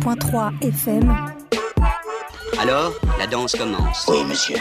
[0.00, 1.16] 88.3 FM.
[2.58, 4.06] Alors, la danse commence.
[4.08, 4.56] Oui, monsieur.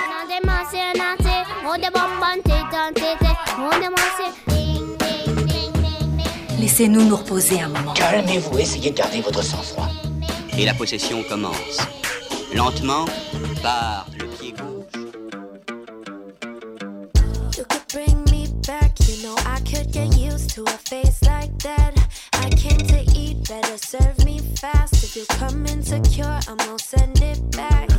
[6.60, 7.94] Laissez-nous nous reposer un moment.
[7.94, 9.88] Calmez-vous, essayez de garder votre sang-froid.
[10.58, 11.80] Et la possession commence.
[12.54, 13.06] Lentement,
[13.64, 15.02] par le pied gauche.
[20.64, 22.01] Me face.
[23.92, 27.91] Serve me fast if you come insecure, I'm gonna send it back.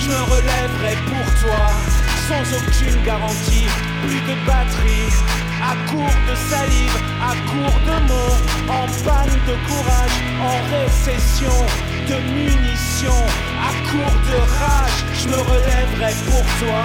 [0.00, 1.66] Je me relèverai pour toi.
[2.28, 3.66] Sans aucune garantie,
[4.02, 5.12] plus de batterie,
[5.60, 11.58] à court de salive, à court de mots, en panne de courage, en récession
[12.08, 13.24] de munitions,
[13.68, 16.84] à court de rage, je me relèverai pour toi.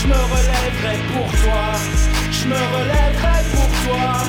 [0.00, 1.64] Je me relèverai pour toi,
[2.30, 4.22] je me relèverai pour toi.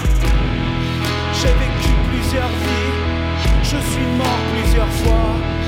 [1.33, 2.93] J'ai vécu plusieurs vies,
[3.61, 5.58] je suis mort plusieurs fois.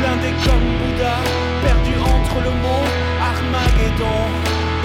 [0.00, 1.16] Blindé comme Bouddha,
[1.62, 2.86] perdu entre le mont
[3.20, 4.20] Armageddon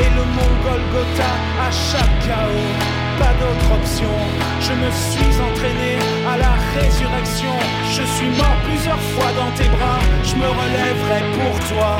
[0.03, 1.31] et le mont Golgotha
[1.65, 2.71] à chaque chaos.
[3.17, 4.11] Pas d'autre option,
[4.59, 5.93] je me suis entraîné
[6.27, 7.55] à la résurrection.
[7.95, 11.97] Je suis mort plusieurs fois dans tes bras, je me relèverai pour toi.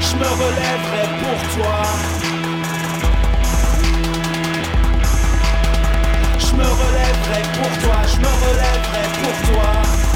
[0.00, 1.78] Je me relèverai pour toi.
[6.40, 10.07] Je me relèverai pour toi, je me relèverai pour toi.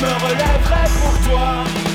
[0.00, 1.89] Me relèverai pour toi.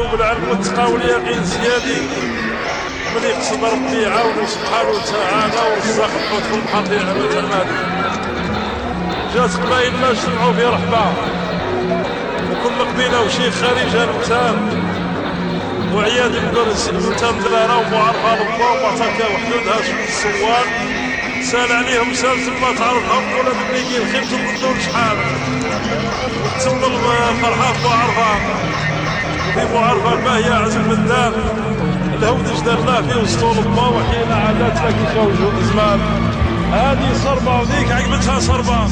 [0.00, 2.00] ونالوا بالعلم والتقى واليقين زيادي.
[3.14, 7.66] من يقصد ربي يعاونه سبحانه وتعالى ورزق الحوت في البحر ديال الجمال
[9.34, 11.12] جات قبائل ما اجتمعوا في رحبة.
[12.50, 14.56] وكل قبيلة وشيخ خارج المتام
[15.94, 20.66] وعياد المدرس المتام دلالة ومعرفة لله ومعتكة وحدودها سوق الصوان.
[21.42, 25.16] سأل عليهم سأل ثم تعرفهم ولا بالنيجي خيمة البندور شحال؟
[26.64, 28.89] تم الفرحة في معرفة
[29.54, 31.32] في معرفة ما هي عزم الدار
[32.18, 36.00] الهودج دارنا في وسطول الله وحينا عادات لك يخوجوا الزمان
[36.72, 38.88] هذه صربة وذيك عقبتها صربة.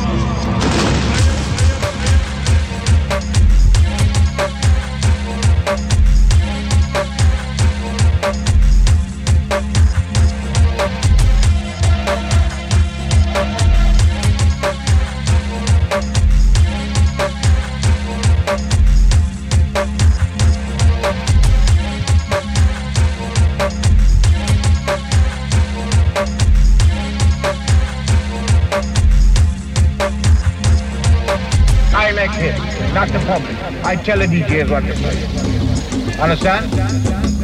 [32.14, 33.54] Not the public.
[33.84, 36.20] I tell the DJs what to play.
[36.22, 37.37] Understand?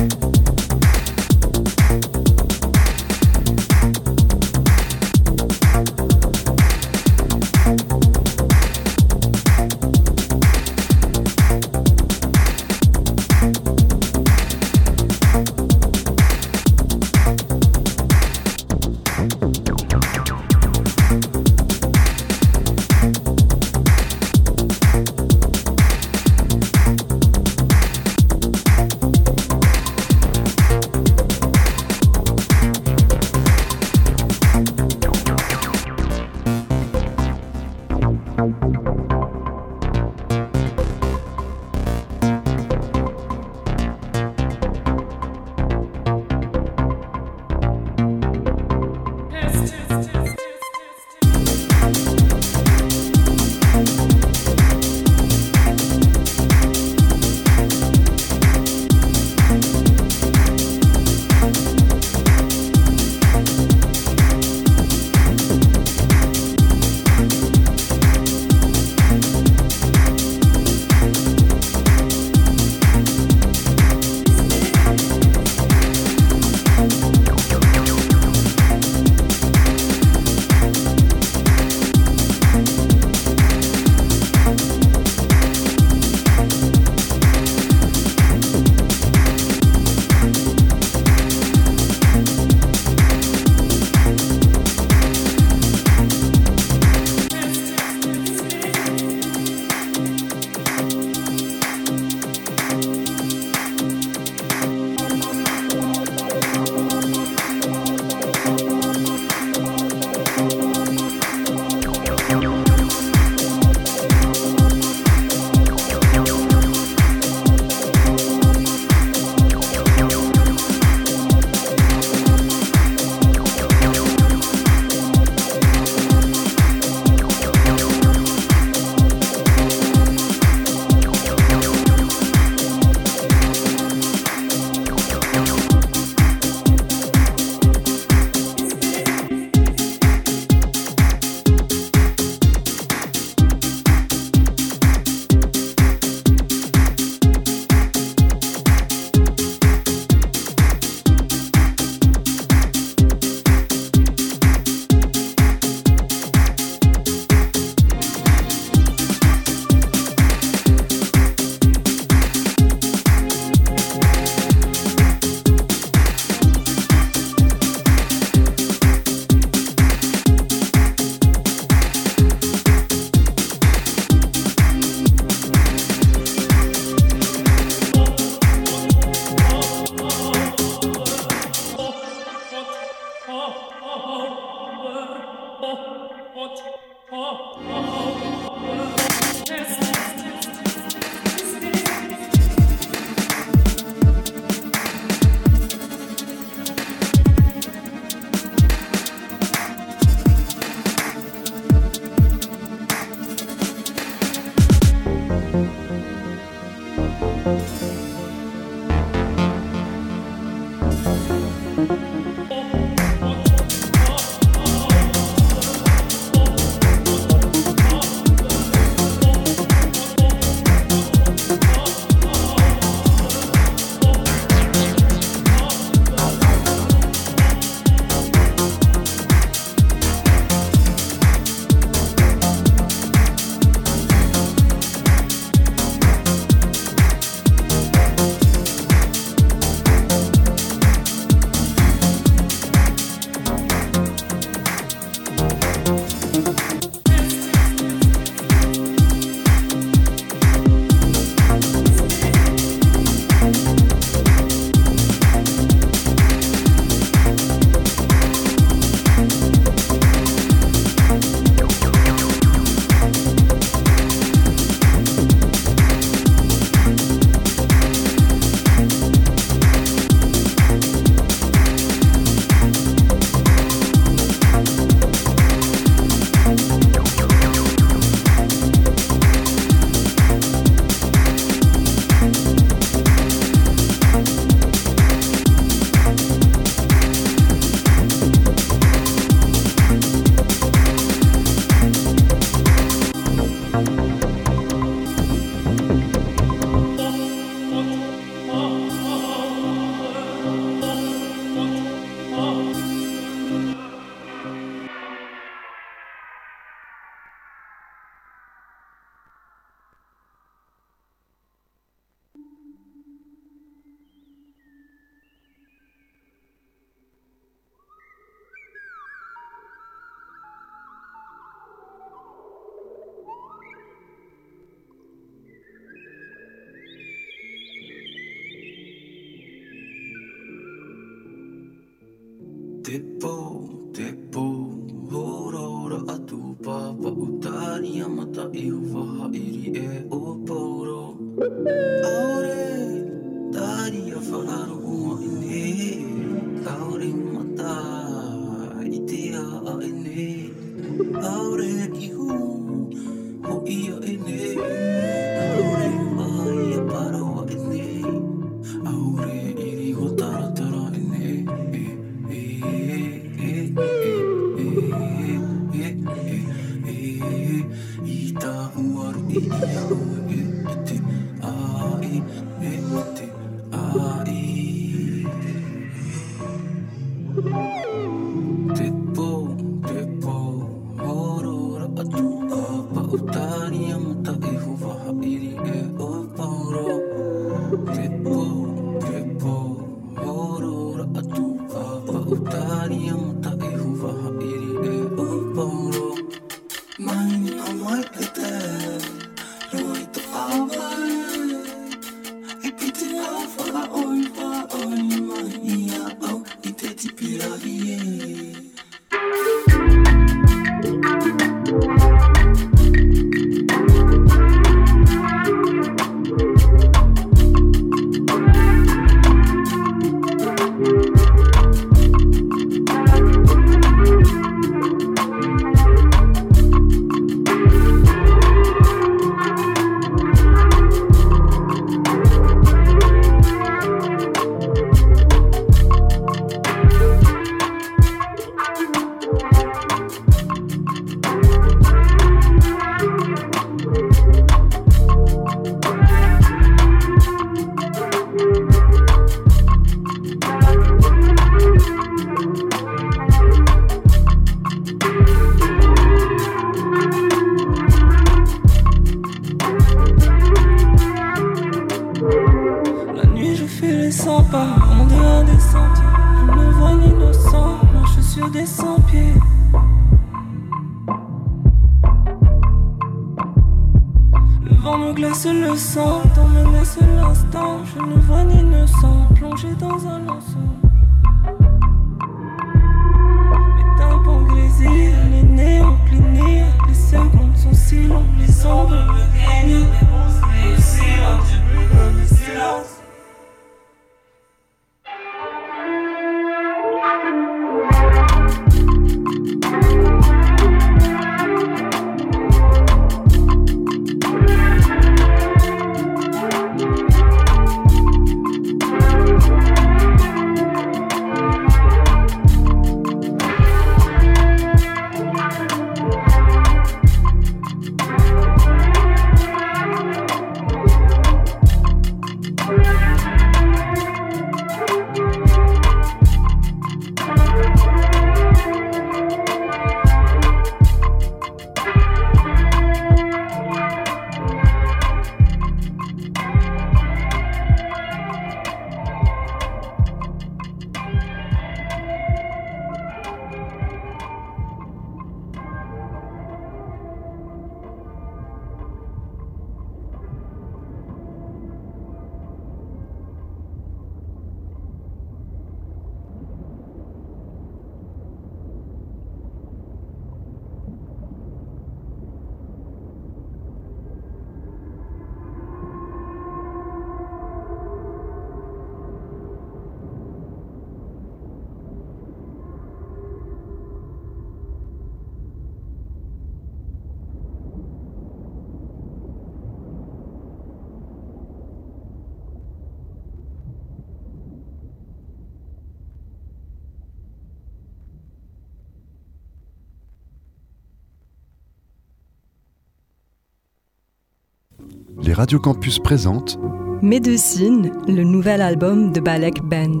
[595.30, 596.58] Les radios campus présentent
[597.02, 600.00] Médecine, le nouvel album de Balek Band.